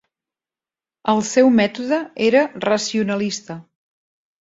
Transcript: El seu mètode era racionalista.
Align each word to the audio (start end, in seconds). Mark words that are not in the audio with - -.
El 1.13 1.21
seu 1.33 1.53
mètode 1.59 2.01
era 2.31 2.43
racionalista. 2.67 3.63